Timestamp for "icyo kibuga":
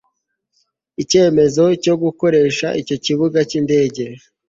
2.81-3.39